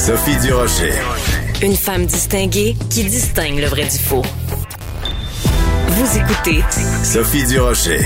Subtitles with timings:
[0.00, 0.94] Sophie Durocher.
[1.62, 4.22] Une femme distinguée qui distingue le vrai du faux.
[5.88, 6.62] Vous écoutez
[7.04, 7.98] Sophie Durocher.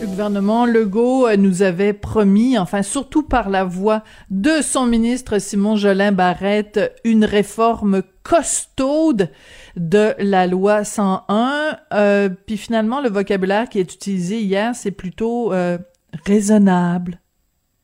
[0.00, 5.38] Le gouvernement Legault euh, nous avait promis, enfin surtout par la voix de son ministre
[5.38, 9.28] Simon Jolin Barrette, une réforme costaude
[9.76, 11.78] de la loi 101.
[11.92, 15.76] Euh, puis finalement, le vocabulaire qui est utilisé hier, c'est plutôt euh,
[16.24, 17.20] raisonnable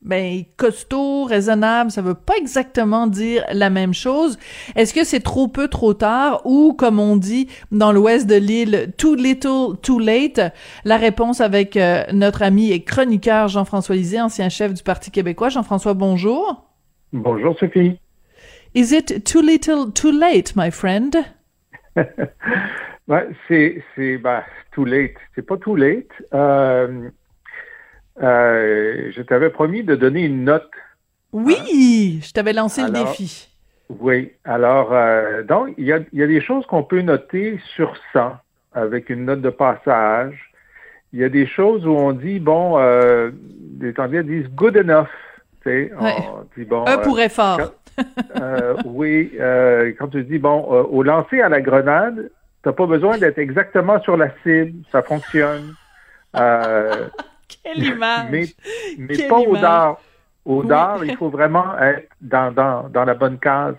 [0.05, 4.37] ben costaud, raisonnable, ça veut pas exactement dire la même chose.
[4.75, 6.41] Est-ce que c'est trop peu, trop tard?
[6.45, 10.39] Ou comme on dit dans l'ouest de l'île, too little, too late?
[10.85, 15.49] La réponse avec euh, notre ami et chroniqueur Jean-François Lisée, ancien chef du Parti québécois.
[15.49, 16.69] Jean-François, bonjour.
[17.11, 17.99] Bonjour Sophie.
[18.75, 21.15] Is it too little, too late, my friend?
[21.95, 25.15] ben, c'est c'est ben, too late.
[25.33, 26.11] C'est pas too late.
[26.33, 27.09] Euh,
[28.21, 30.69] euh, je t'avais promis de donner une note.
[31.33, 33.49] Oui, je t'avais lancé le défi.
[33.89, 37.93] Oui, alors, euh, donc, il y a, y a, des choses qu'on peut noter sur
[38.13, 38.35] 100
[38.73, 40.51] avec une note de passage.
[41.13, 43.31] Il y a des choses où on dit, bon, euh,
[43.79, 45.07] les Anglais disent good enough.
[45.63, 47.59] Tu sais, on dit, bon, Un pour effort.
[48.41, 52.31] euh, oui, euh, quand tu dis, bon, euh, au lancer à la grenade,
[52.63, 55.75] tu n'as pas besoin d'être exactement sur la cible, ça fonctionne.
[56.35, 57.07] Euh,
[57.47, 58.31] Quelle image!
[58.31, 58.45] Mais,
[58.97, 59.99] mais pas au dard.
[60.45, 63.75] Au dard, il faut vraiment être dans, dans, dans la bonne case.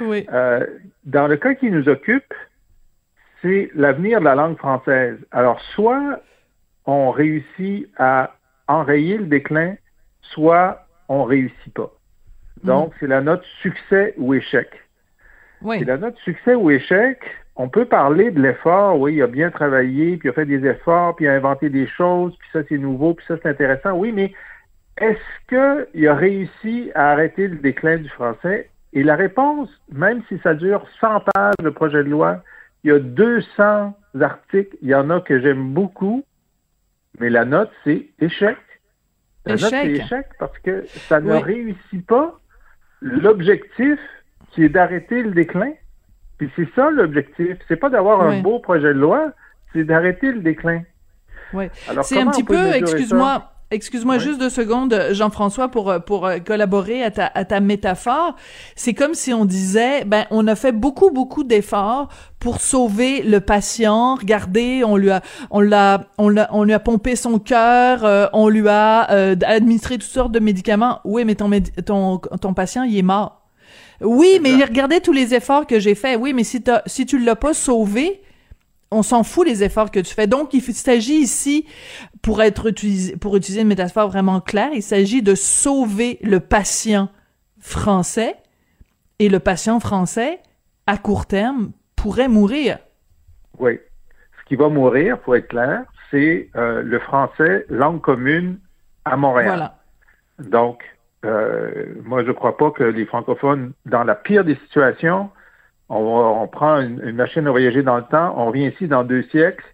[0.00, 0.26] Oui.
[0.32, 0.66] Euh,
[1.04, 2.32] dans le cas qui nous occupe,
[3.42, 5.18] c'est l'avenir de la langue française.
[5.32, 6.22] Alors, soit
[6.86, 8.34] on réussit à
[8.68, 9.74] enrayer le déclin,
[10.22, 11.92] soit on réussit pas.
[12.64, 12.96] Donc, mm.
[13.00, 14.68] c'est la note succès ou échec.
[15.62, 15.78] Oui.
[15.78, 17.20] C'est la note succès ou échec
[17.58, 20.64] on peut parler de l'effort, oui, il a bien travaillé, puis il a fait des
[20.64, 23.92] efforts, puis il a inventé des choses, puis ça c'est nouveau, puis ça c'est intéressant,
[23.92, 24.32] oui, mais
[24.96, 28.70] est-ce qu'il a réussi à arrêter le déclin du français?
[28.92, 32.42] Et la réponse, même si ça dure 100 pages de projet de loi,
[32.84, 36.24] il y a 200 articles, il y en a que j'aime beaucoup,
[37.18, 38.56] mais la note c'est échec.
[39.46, 39.72] La échec.
[39.72, 41.42] note c'est échec parce que ça ne oui.
[41.42, 42.38] réussit pas
[43.00, 43.98] l'objectif
[44.52, 45.72] qui est d'arrêter le déclin.
[46.38, 47.56] Puis c'est ça l'objectif.
[47.66, 48.36] C'est pas d'avoir oui.
[48.36, 49.32] un beau projet de loi,
[49.72, 50.82] c'est d'arrêter le déclin.
[51.52, 51.66] Oui.
[52.02, 54.20] C'est un petit peu, excuse-moi, excuse-moi oui.
[54.20, 58.36] juste deux secondes, Jean-François, pour pour collaborer à ta à ta métaphore.
[58.76, 63.40] C'est comme si on disait, ben on a fait beaucoup beaucoup d'efforts pour sauver le
[63.40, 64.14] patient.
[64.14, 68.26] Regardez, on lui a on l'a on l'a on lui a pompé son cœur, euh,
[68.32, 71.00] on lui a euh, administré toutes sortes de médicaments.
[71.04, 71.50] Oui, mais ton
[71.84, 73.37] ton ton patient il est mort.
[74.00, 76.18] Oui, mais regardez tous les efforts que j'ai faits.
[76.20, 78.22] Oui, mais si, as, si tu l'as pas sauvé,
[78.90, 80.26] on s'en fout les efforts que tu fais.
[80.26, 81.66] Donc, il s'agit ici,
[82.22, 87.08] pour être utilisé, pour utiliser une métaphore vraiment claire, il s'agit de sauver le patient
[87.58, 88.36] français.
[89.18, 90.38] Et le patient français,
[90.86, 92.78] à court terme, pourrait mourir.
[93.58, 93.80] Oui.
[94.40, 98.60] Ce qui va mourir, pour être clair, c'est euh, le français langue commune
[99.04, 99.48] à Montréal.
[99.48, 99.78] Voilà.
[100.38, 100.84] Donc,
[101.24, 105.30] euh, moi, je ne crois pas que les francophones, dans la pire des situations,
[105.88, 109.04] on, on prend une, une, machine à voyager dans le temps, on vient ici dans
[109.04, 109.64] deux siècles,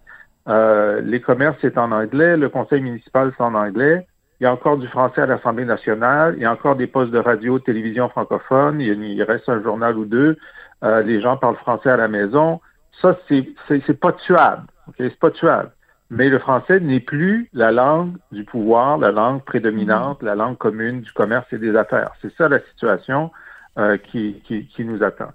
[0.49, 4.07] euh, les commerces c'est en anglais, le conseil municipal c'est en anglais,
[4.41, 7.13] il y a encore du français à l'Assemblée nationale, il y a encore des postes
[7.13, 10.39] de radio, de télévision francophones, il, il, reste un journal ou deux,
[10.83, 12.61] euh, les gens parlent français à la maison.
[13.01, 14.67] Ça, c'est pas tuable.
[14.99, 15.71] C'est pas tuable
[16.15, 20.27] mais le français n'est plus la langue du pouvoir, la langue prédominante, mmh.
[20.27, 22.13] la langue commune du commerce et des affaires.
[22.23, 23.33] C'est ça la situation
[23.79, 25.33] euh, qui, qui, qui, nous attend.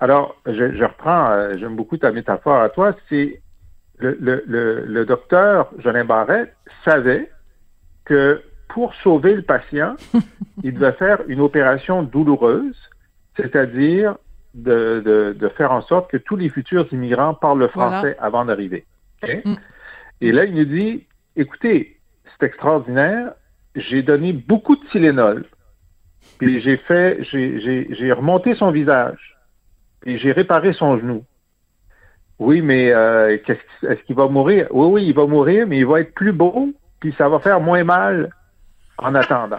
[0.00, 3.40] Alors, je, je reprends, euh, j'aime beaucoup ta métaphore à toi, c'est
[3.98, 7.30] le, le, le, le, docteur Jolin Barrette savait
[8.04, 9.96] que pour sauver le patient,
[10.62, 12.76] il devait faire une opération douloureuse,
[13.36, 14.16] c'est-à-dire
[14.54, 18.22] de, de, de, faire en sorte que tous les futurs immigrants parlent le français voilà.
[18.22, 18.84] avant d'arriver.
[19.22, 19.40] Okay?
[19.44, 19.54] Mmh.
[20.22, 23.32] Et là, il nous dit, écoutez, c'est extraordinaire,
[23.74, 25.44] j'ai donné beaucoup de Tylenol,
[26.38, 29.36] puis j'ai fait, j'ai remonté son visage,
[30.00, 31.24] puis j'ai réparé son genou.
[32.38, 34.68] Oui, mais euh, est-ce est qu'il va mourir?
[34.70, 37.60] Oui, oui, il va mourir, mais il va être plus beau, puis ça va faire
[37.60, 38.30] moins mal
[38.98, 39.58] en attendant.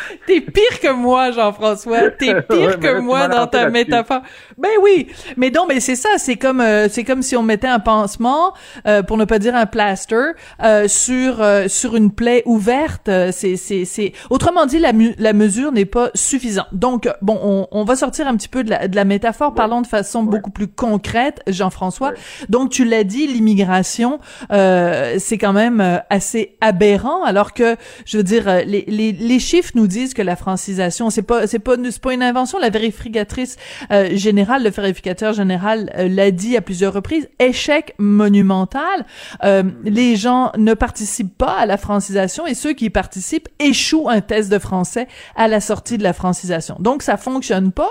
[0.26, 2.10] T'es pire que moi, Jean-François.
[2.10, 4.22] T'es pire ouais, que moi dans ta métaphore.
[4.58, 6.10] Ben oui, mais non, mais c'est ça.
[6.18, 8.52] C'est comme euh, c'est comme si on mettait un pansement,
[8.86, 13.10] euh, pour ne pas dire un plaster, euh, sur euh, sur une plaie ouverte.
[13.32, 14.12] C'est c'est c'est.
[14.30, 16.68] Autrement dit, la la mesure n'est pas suffisante.
[16.72, 19.50] Donc bon, on, on va sortir un petit peu de la de la métaphore.
[19.50, 19.56] Ouais.
[19.56, 20.30] Parlons de façon ouais.
[20.30, 22.12] beaucoup plus concrète, Jean-François.
[22.48, 28.44] Donc tu l'as dit, l'immigration, c'est quand même assez aberrant, alors que je veux dire,
[28.66, 32.00] les les les chiffres nous disent disent que la francisation, c'est pas, c'est pas, c'est
[32.00, 32.58] pas une invention.
[32.58, 33.56] La vérificatrice
[33.90, 37.28] euh, générale, le vérificateur général euh, l'a dit à plusieurs reprises.
[37.38, 39.06] Échec monumental.
[39.44, 44.08] Euh, les gens ne participent pas à la francisation et ceux qui y participent échouent
[44.08, 45.06] un test de français
[45.36, 46.76] à la sortie de la francisation.
[46.80, 47.90] Donc ça fonctionne pas.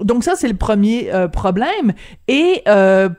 [0.00, 1.92] donc ça c'est le premier problème.
[2.28, 2.62] Et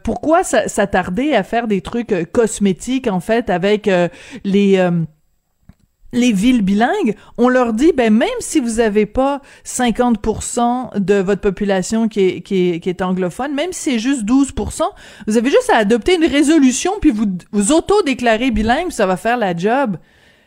[0.04, 3.90] pourquoi s'attarder à faire des trucs cosmétiques en fait avec
[4.44, 4.78] les
[6.14, 11.42] les villes bilingues, on leur dit, ben même si vous avez pas 50% de votre
[11.42, 14.84] population qui est, qui est, qui est anglophone, même si c'est juste 12%,
[15.28, 19.38] vous avez juste à adopter une résolution puis vous vous auto-déclarer bilingue, ça va faire
[19.38, 19.98] la job.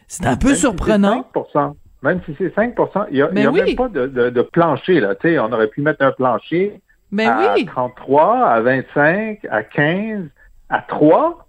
[0.09, 1.27] C'est un peu surprenant.
[1.35, 5.01] 5%, même si c'est 5%, il y a, y a même pas de, de, plancher
[5.01, 5.17] là.
[5.17, 6.81] Tu sais, on aurait pu mettre un plancher
[7.13, 10.25] mais à 33, à 25, à 15,
[10.69, 11.46] à 3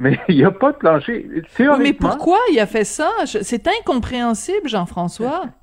[0.00, 1.28] mais il n'y a pas de plancher.
[1.78, 3.10] mais pourquoi il a fait ça?
[3.26, 5.44] C'est incompréhensible, Jean-François.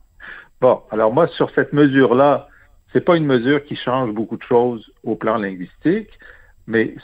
[0.60, 2.48] Bon, alors moi, sur cette mesure-là,
[2.92, 6.10] c'est pas une mesure qui change beaucoup de choses au plan linguistique,
[6.66, 6.95] mais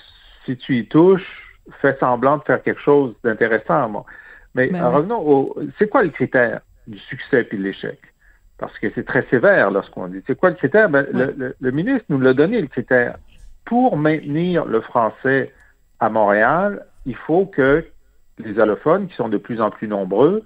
[0.44, 4.06] si tu y touches, fais semblant de faire quelque chose d'intéressant.
[4.56, 5.56] Mais ben revenons au...
[5.78, 8.00] C'est quoi le critère du succès et de l'échec?
[8.58, 10.24] Parce que c'est très sévère lorsqu'on dit.
[10.26, 10.90] C'est quoi le critère?
[10.90, 13.18] Ben, le ministre nous l'a donné, le critère.
[13.66, 15.54] Pour maintenir le français
[16.00, 17.86] à Montréal, il faut que
[18.40, 20.44] les allophones, qui sont de plus en plus nombreux,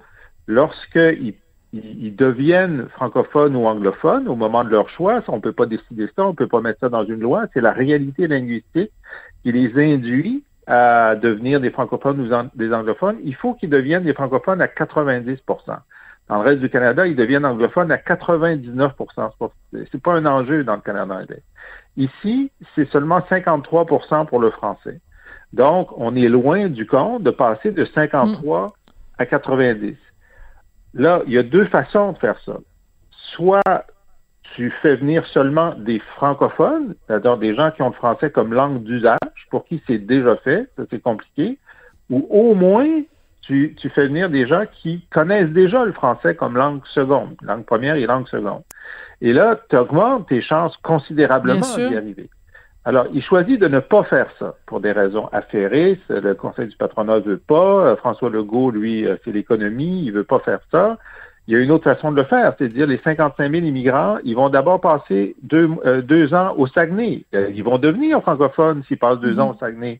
[0.48, 1.36] lorsqu'ils
[1.74, 6.08] ils, deviennent francophones ou anglophones au moment de leur choix, on ne peut pas décider
[6.16, 8.92] ça, on ne peut pas mettre ça dans une loi, c'est la réalité linguistique
[9.44, 13.18] qui les induit à devenir des francophones ou des anglophones.
[13.24, 15.38] Il faut qu'ils deviennent des francophones à 90%
[16.28, 20.76] Dans le reste du Canada, ils deviennent anglophones à 99% C'est pas un enjeu dans
[20.76, 21.22] le Canada
[21.96, 25.00] Ici, c'est seulement 53% pour le français.
[25.54, 28.74] Donc, on est loin du compte de passer de 53
[29.18, 29.96] à 90.
[30.94, 32.58] Là, il y a deux façons de faire ça.
[33.36, 33.86] Soit
[34.56, 38.84] tu fais venir seulement des francophones, c'est-à-dire des gens qui ont le français comme langue
[38.84, 39.18] d'usage,
[39.50, 41.60] pour qui c'est déjà fait, ça c'est compliqué,
[42.10, 42.88] ou au moins
[43.42, 47.66] tu, tu, fais venir des gens qui connaissent déjà le français comme langue seconde, langue
[47.66, 48.64] première et langue seconde.
[49.22, 52.30] Et là, tu augmentes tes chances considérablement d'y arriver.
[52.88, 56.00] Alors, il choisit de ne pas faire ça pour des raisons affairées.
[56.08, 57.86] Le Conseil du patronat ne veut pas.
[57.86, 60.06] Euh, François Legault, lui, euh, c'est l'économie.
[60.06, 60.98] Il veut pas faire ça.
[61.48, 63.66] Il y a une autre façon de le faire, c'est à dire les 55 000
[63.66, 67.26] immigrants, ils vont d'abord passer deux, euh, deux, ans au Saguenay.
[67.34, 70.00] ils vont devenir francophones s'ils passent deux ans au Saguenay.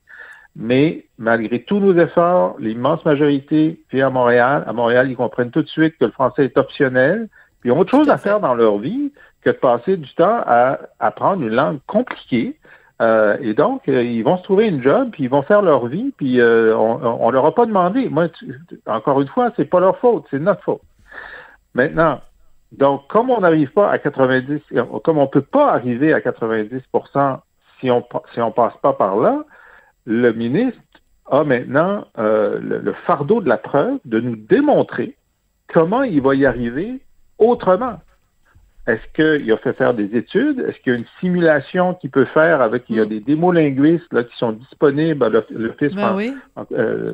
[0.56, 4.64] Mais malgré tous nos efforts, l'immense majorité vit à Montréal.
[4.66, 7.28] À Montréal, ils comprennent tout de suite que le français est optionnel.
[7.60, 9.12] Puis ils ont autre chose à faire dans leur vie
[9.42, 12.56] que de passer du temps à apprendre une langue compliquée
[13.02, 15.86] euh, et donc, euh, ils vont se trouver une job, puis ils vont faire leur
[15.88, 18.10] vie, puis euh, on, on leur a pas demandé.
[18.10, 18.28] Moi,
[18.88, 20.82] encore une fois, c'est pas leur faute, c'est notre faute.
[21.76, 22.22] Maintenant,
[22.72, 24.62] donc, comme on n'arrive pas à 90,
[25.04, 27.40] comme on peut pas arriver à 90%
[27.80, 28.04] si on
[28.34, 29.46] si on passe pas par là,
[30.06, 30.80] le ministre
[31.30, 35.16] a maintenant le, fardeau de la preuve de nous démontrer
[35.72, 37.00] comment il va y arriver
[37.38, 38.00] autrement.
[38.88, 40.62] Est-ce qu'il a fait faire des études?
[40.62, 43.10] Est-ce qu'il y a une simulation qu'il peut faire avec, il y a mm.
[43.10, 46.18] des démolinguistes là, qui sont disponibles à l'Office ben
[46.72, 47.14] euh,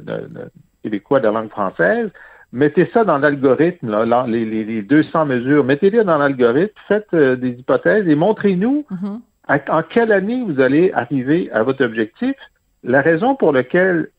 [0.83, 2.11] québécois de la langue française?
[2.51, 3.89] Mettez ça dans l'algorithme,
[4.27, 9.71] les, les, les, 200 mesures, mettez-les dans l'algorithme, faites euh, des hypothèses et montrez-nous mm-hmm.
[9.71, 12.35] en quelle année vous allez arriver à votre objectif.
[12.83, 14.09] La raison pour laquelle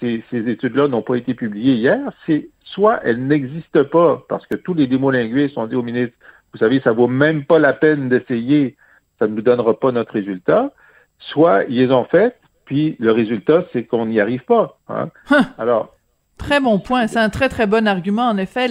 [0.00, 4.56] ces, ces études-là n'ont pas été publiées hier, c'est soit elles n'existent pas parce que
[4.56, 6.16] tous les démolinguistes ont dit au ministre
[6.52, 8.76] vous savez, ça vaut même pas la peine d'essayer,
[9.18, 10.72] ça ne nous donnera pas notre résultat.
[11.18, 14.78] Soit ils les ont fait, puis le résultat, c'est qu'on n'y arrive pas.
[14.88, 15.10] Hein.
[15.30, 15.46] hein.
[15.58, 15.94] Alors,
[16.42, 17.06] Très bon point.
[17.06, 18.66] C'est un très très bon argument en effet.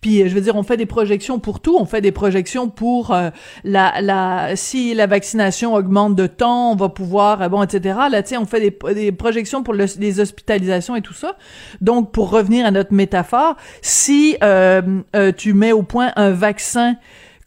[0.00, 1.76] Puis je veux dire, on fait des projections pour tout.
[1.78, 3.28] On fait des projections pour euh,
[3.64, 7.98] la, la si la vaccination augmente de temps, on va pouvoir euh, bon etc.
[8.10, 11.36] Là, tu sais, on fait des, des projections pour les hospitalisations et tout ça.
[11.82, 15.02] Donc pour revenir à notre métaphore, si euh,
[15.36, 16.96] tu mets au point un vaccin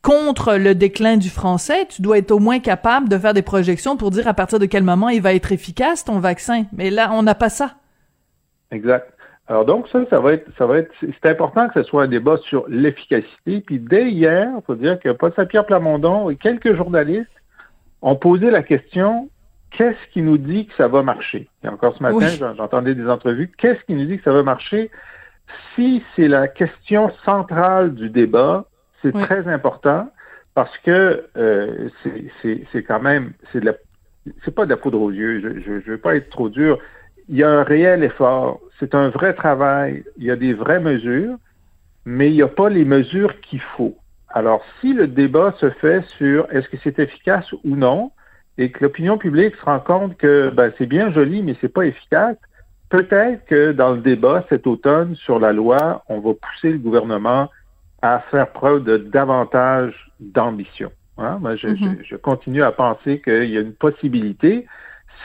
[0.04, 3.98] contre le déclin du français, tu dois être au moins capable de faire des projections
[3.98, 6.66] pour dire à partir de quel moment il va être efficace ton vaccin.
[6.72, 7.76] Mais là, on n'a pas ça.
[8.72, 9.12] Exact.
[9.50, 12.08] Alors donc ça, ça va être, ça va être, c'est important que ce soit un
[12.08, 13.62] débat sur l'efficacité.
[13.62, 17.28] Puis dès hier, il faut dire que Paul Saint-Pierre Plamondon et quelques journalistes
[18.04, 19.28] ont posé la question
[19.72, 21.48] qu'est-ce qui nous dit que ça va marcher?
[21.64, 23.52] Et encore ce matin, j'entendais des entrevues.
[23.58, 24.92] Qu'est-ce qui nous dit que ça va marcher?
[25.74, 28.66] Si c'est la question centrale du débat,
[29.02, 30.12] c'est très important
[30.54, 31.90] parce que euh,
[32.44, 33.74] c'est quand même, c'est de la,
[34.46, 35.40] c'est pas de la poudre aux yeux.
[35.66, 36.78] Je ne veux pas être trop dur
[37.30, 40.80] il y a un réel effort, c'est un vrai travail, il y a des vraies
[40.80, 41.38] mesures,
[42.06, 43.96] mais il n'y a pas les mesures qu'il faut.
[44.30, 48.12] Alors, si le débat se fait sur est-ce que c'est efficace ou non,
[48.58, 51.86] et que l'opinion publique se rend compte que ben, c'est bien joli, mais c'est pas
[51.86, 52.36] efficace,
[52.90, 57.50] peut-être que dans le débat cet automne sur la loi, on va pousser le gouvernement
[58.02, 60.92] à faire preuve de davantage d'ambition.
[61.18, 61.38] Hein?
[61.40, 61.98] Moi, je, mm-hmm.
[62.04, 64.66] je, continue à penser qu'il y a une possibilité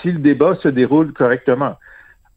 [0.00, 1.76] si le débat se déroule correctement.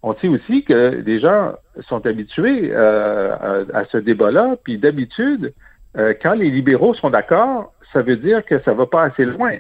[0.07, 1.53] On sait aussi que les gens
[1.89, 5.53] sont habitués euh, à, ce débat-là, puis d'habitude,
[5.97, 9.53] euh, quand les libéraux sont d'accord, ça veut dire que ça va pas assez loin.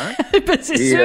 [0.00, 0.12] Hein?
[0.46, 1.00] Ben, c'est sûr.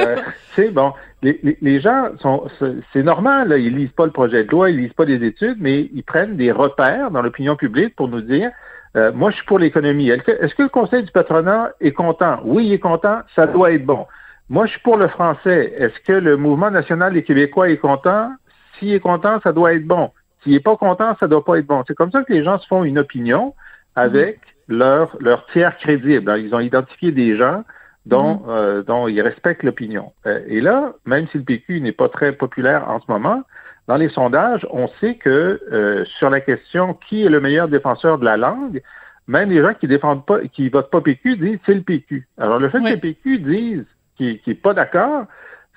[0.58, 0.92] Euh, bon,
[1.22, 2.44] les, les, gens sont,
[2.92, 5.56] c'est normal, là, ils lisent pas le projet de loi, ils lisent pas les études,
[5.58, 8.50] mais ils prennent des repères dans l'opinion publique pour nous dire,
[8.96, 10.10] euh, moi, je suis pour l'économie.
[10.10, 12.38] Est-ce que le Conseil du patronat est content?
[12.44, 14.06] Oui, il est content, ça doit être bon.
[14.50, 15.72] Moi, je suis pour le français.
[15.78, 18.30] Est-ce que le mouvement national des Québécois est content?
[18.78, 20.10] S'il est content, ça doit être bon.
[20.42, 21.82] S'il n'est pas content, ça doit pas être bon.
[21.86, 23.54] C'est comme ça que les gens se font une opinion
[23.94, 24.76] avec mm-hmm.
[24.76, 26.34] leur, leur tiers crédible.
[26.38, 27.64] Ils ont identifié des gens
[28.06, 28.48] dont, mm-hmm.
[28.48, 30.12] euh, dont ils respectent l'opinion.
[30.26, 33.42] Euh, et là, même si le PQ n'est pas très populaire en ce moment,
[33.88, 38.18] dans les sondages, on sait que euh, sur la question qui est le meilleur défenseur
[38.18, 38.80] de la langue,
[39.26, 42.26] même les gens qui défendent pas, qui votent pas PQ disent c'est le PQ.
[42.38, 43.84] Alors le fait que le PQ dise
[44.16, 45.26] qu'il n'est pas d'accord,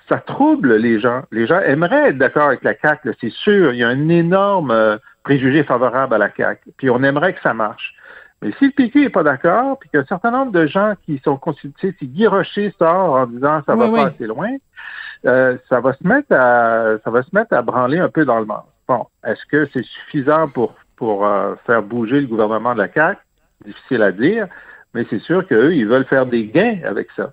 [0.08, 1.22] ça trouble les gens.
[1.32, 3.72] Les gens aimeraient être d'accord avec la CAQ, c'est sûr.
[3.72, 6.72] Il y a un énorme préjugé favorable à la CAQ.
[6.76, 7.94] Puis on aimerait que ça marche.
[8.42, 11.36] Mais si le PQ n'est pas d'accord, puis qu'un certain nombre de gens qui sont
[11.36, 14.50] constitués, si Guy Rocher sort en disant ça va pas assez loin,
[15.24, 18.38] euh, ça va se mettre à ça va se mettre à branler un peu dans
[18.38, 18.62] le monde.
[18.86, 23.18] Bon, est-ce que c'est suffisant pour pour euh, faire bouger le gouvernement de la CAQ?
[23.64, 24.48] Difficile à dire,
[24.92, 27.32] mais c'est sûr qu'eux, ils veulent faire des gains avec ça.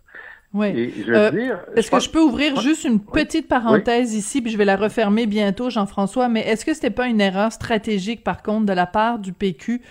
[0.54, 0.94] Oui.
[1.10, 4.76] Euh, est-ce que je peux ouvrir juste une petite parenthèse ici, puis je vais la
[4.76, 8.86] refermer bientôt, Jean-François, mais est-ce que c'était pas une erreur stratégique, par contre, de la
[8.86, 9.82] part du PQ?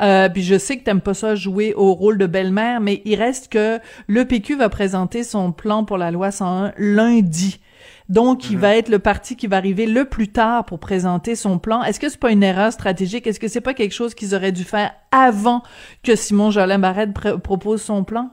[0.00, 3.16] Euh, puis je sais que t'aimes pas ça jouer au rôle de belle-mère, mais il
[3.16, 7.60] reste que le PQ va présenter son plan pour la loi 101 lundi.
[8.08, 8.62] Donc, il mhm.
[8.62, 11.82] va être le parti qui va arriver le plus tard pour présenter son plan.
[11.82, 13.26] Est-ce que c'est pas une erreur stratégique?
[13.26, 15.62] Est-ce que c'est pas quelque chose qu'ils auraient dû faire avant
[16.02, 18.30] que Simon Jolin Barrette propose son plan?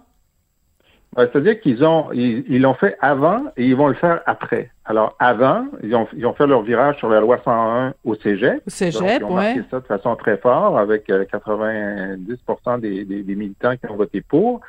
[1.18, 4.70] C'est-à-dire qu'ils ont, ils l'ont fait avant et ils vont le faire après.
[4.86, 8.62] Alors avant, ils ont, ils ont fait leur virage sur la loi 101 au Cégep.
[8.66, 13.24] Au Cégep, ils ont marqué ça de façon très forte avec 90% euh, des, des,
[13.24, 14.62] des, militants qui ont voté pour.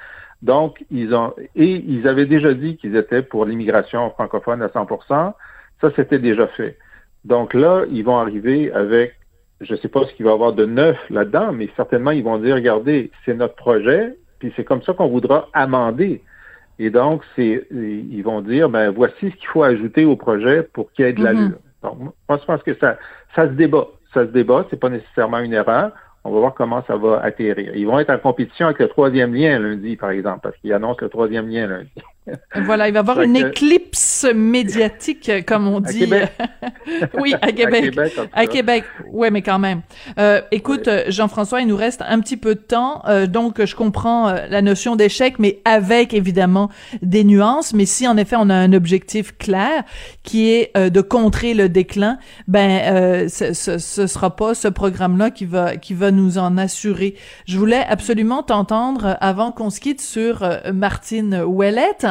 [0.42, 5.32] Donc ils ont et ils avaient déjà dit qu'ils étaient pour l'immigration francophone à 100%.
[5.80, 6.78] Ça c'était déjà fait.
[7.24, 9.14] Donc là, ils vont arriver avec
[9.60, 12.22] je ne sais pas ce qu'il va y avoir de neuf là-dedans, mais certainement ils
[12.22, 16.22] vont dire regardez, c'est notre projet, puis c'est comme ça qu'on voudra amender.
[16.78, 20.90] Et donc, c'est, ils vont dire, ben voici ce qu'il faut ajouter au projet pour
[20.92, 21.58] qu'il y ait de l'allure.
[21.82, 21.82] Mm-hmm.
[21.82, 22.98] Donc, moi, je pense que ça,
[23.34, 23.86] ça se débat.
[24.12, 25.92] Ça se débat, c'est pas nécessairement une erreur.
[26.24, 27.76] On va voir comment ça va atterrir.
[27.76, 31.00] Ils vont être en compétition avec le troisième lien lundi, par exemple, parce qu'ils annoncent
[31.02, 31.90] le troisième lien lundi.
[32.64, 36.10] Voilà, il va y avoir une éclipse médiatique, comme on dit.
[37.20, 37.94] oui, à Québec.
[38.32, 39.82] À Québec, Oui, mais quand même.
[40.18, 44.28] Euh, écoute, Jean-François, il nous reste un petit peu de temps, euh, donc je comprends
[44.28, 46.70] euh, la notion d'échec, mais avec évidemment
[47.02, 47.74] des nuances.
[47.74, 49.84] Mais si en effet on a un objectif clair,
[50.22, 55.44] qui est de contrer le déclin, ben ce, ce, ce sera pas ce programme-là qui
[55.44, 57.16] va qui va nous en assurer.
[57.46, 62.06] Je voulais absolument t'entendre avant qu'on se quitte sur Martine Ouellette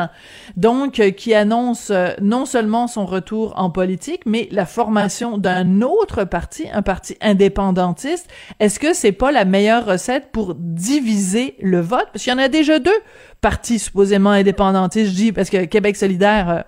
[0.58, 5.82] donc euh, qui annonce euh, non seulement son retour en politique, mais la formation d'un
[5.82, 8.30] autre parti, un parti indépendantiste.
[8.60, 12.08] Est-ce que c'est pas la meilleure recette pour diviser le vote?
[12.12, 12.92] Parce qu'il y en a déjà deux
[13.42, 16.50] partis supposément indépendantistes, je dis, parce que Québec solidaire...
[16.50, 16.62] Euh,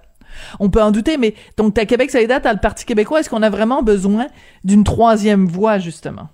[0.59, 3.21] on peut en douter, mais donc t'as Québec solidaire, t'as le Parti québécois.
[3.21, 4.27] Est-ce qu'on a vraiment besoin
[4.65, 6.27] d'une troisième voie, justement?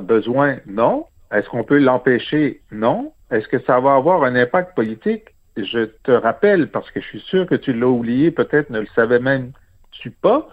[0.00, 1.06] besoin, non.
[1.32, 2.62] Est-ce qu'on peut l'empêcher?
[2.72, 3.12] Non.
[3.30, 5.24] Est-ce que ça va avoir un impact politique?
[5.64, 8.86] Je te rappelle, parce que je suis sûr que tu l'as oublié, peut-être ne le
[8.94, 10.48] savais même-tu pas,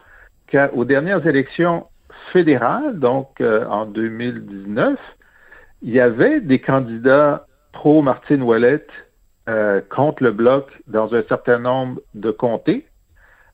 [0.51, 1.87] qu'aux dernières élections
[2.31, 4.99] fédérales, donc euh, en 2019,
[5.81, 8.89] il y avait des candidats pro-Martine Ouellette
[9.49, 12.85] euh, contre le bloc dans un certain nombre de comtés.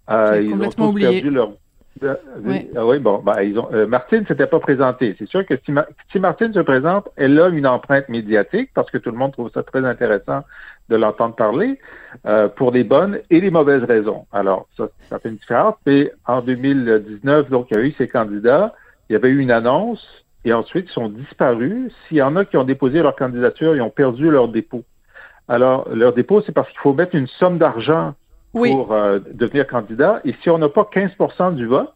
[0.10, 1.54] Euh, ils ont tous perdu leur
[2.02, 2.70] oui.
[2.76, 5.16] Ah oui, bon, ben, ils ont, euh, Martine s'était pas présentée.
[5.20, 5.74] C'est sûr que si,
[6.12, 9.52] si, Martine se présente, elle a une empreinte médiatique parce que tout le monde trouve
[9.54, 10.44] ça très intéressant
[10.90, 11.80] de l'entendre parler
[12.26, 14.26] euh, pour les bonnes et les mauvaises raisons.
[14.32, 15.76] Alors, ça, ça fait une différence.
[15.86, 18.74] Et en 2019, donc, il y a eu ces candidats,
[19.10, 20.06] il y avait eu une annonce
[20.46, 21.94] et ensuite ils sont disparus.
[22.08, 24.84] S'il y en a qui ont déposé leur candidature, ils ont perdu leur dépôt.
[25.48, 28.16] Alors, leur dépôt, c'est parce qu'il faut mettre une somme d'argent
[28.54, 30.22] pour euh, devenir candidat.
[30.26, 31.94] Et si on n'a pas 15% du vote,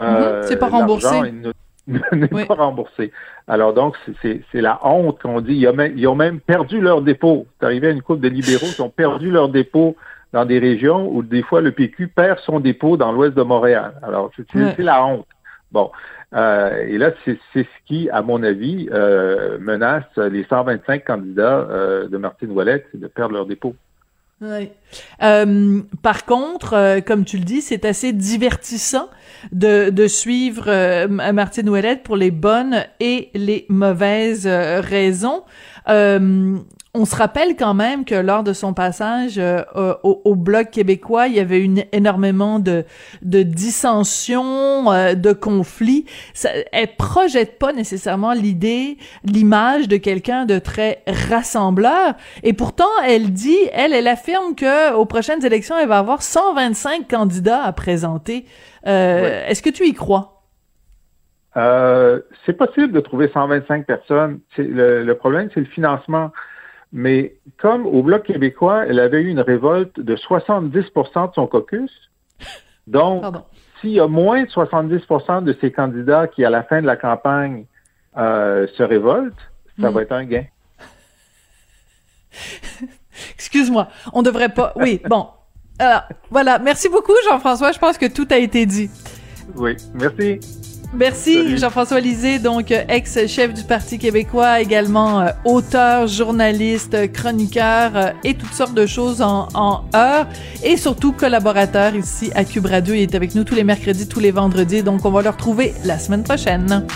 [0.00, 1.32] euh, c'est pas remboursé.
[2.12, 3.12] n'est pas remboursé.
[3.46, 5.54] Alors donc, c'est la honte qu'on dit.
[5.54, 7.46] Ils ont, même, perdu leur dépôt.
[7.58, 9.96] C'est arrivé à une couple de libéraux qui ont perdu leur dépôt
[10.34, 13.94] dans des régions où des fois le PQ perd son dépôt dans l'ouest de Montréal.
[14.02, 15.26] Alors, c'est la honte.
[15.72, 15.90] Bon.
[16.34, 22.08] Euh, et là, c'est ce qui, à mon avis, euh, menace les 125 candidats euh,
[22.08, 23.74] de Martine Ouellette, de perdre leur dépôt.
[24.40, 24.70] Oui.
[25.22, 29.08] Euh, par contre, euh, comme tu le dis, c'est assez divertissant
[29.50, 35.42] de, suivre euh, Martine Ouellette pour les bonnes et les mauvaises raisons.
[37.00, 39.62] On se rappelle quand même que lors de son passage euh,
[40.02, 42.84] au, Bloc québécois, il y avait une, énormément de,
[43.22, 46.06] de dissensions, euh, de conflits.
[46.34, 52.14] Ça, elle projette pas nécessairement l'idée, l'image de quelqu'un de très rassembleur.
[52.42, 57.06] Et pourtant, elle dit, elle, elle affirme que aux prochaines élections, elle va avoir 125
[57.06, 58.44] candidats à présenter.
[58.88, 60.34] Euh, est-ce que tu y crois?
[62.46, 64.38] c'est possible de trouver 125 personnes.
[64.56, 66.30] Le, le problème, c'est le financement.
[66.92, 72.10] Mais comme au Bloc québécois, elle avait eu une révolte de 70% de son caucus,
[72.86, 73.24] donc
[73.80, 76.96] s'il y a moins de 70% de ces candidats qui, à la fin de la
[76.96, 77.66] campagne,
[78.16, 79.34] euh, se révoltent,
[79.80, 79.94] ça hmm.
[79.94, 80.44] va être un gain.
[83.34, 84.72] Excuse-moi, on devrait pas.
[84.76, 85.28] Oui, bon.
[86.30, 86.58] voilà.
[86.58, 87.72] Merci beaucoup, Jean-François.
[87.72, 88.90] Je pense que tout a été dit.
[89.56, 90.40] Oui, merci.
[90.94, 98.34] Merci Jean-François Lisée, donc ex-chef du Parti québécois, également euh, auteur, journaliste, chroniqueur euh, et
[98.34, 100.26] toutes sortes de choses en, en heure
[100.64, 102.94] et surtout collaborateur ici à Cube Radio.
[102.94, 105.74] Il est avec nous tous les mercredis, tous les vendredis, donc on va le retrouver
[105.84, 106.86] la semaine prochaine.